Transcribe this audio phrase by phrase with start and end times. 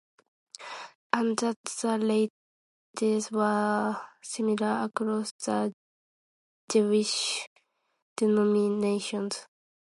[1.13, 2.31] And that the
[3.01, 5.71] rates were similar across the
[6.67, 7.47] Jewish
[8.17, 9.45] denominations.